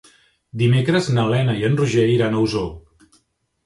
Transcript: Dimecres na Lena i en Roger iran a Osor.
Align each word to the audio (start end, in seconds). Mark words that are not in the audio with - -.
Dimecres 0.61 1.11
na 1.19 1.27
Lena 1.33 1.57
i 1.61 1.69
en 1.71 1.79
Roger 1.85 2.09
iran 2.17 2.37
a 2.37 2.43
Osor. 2.49 2.71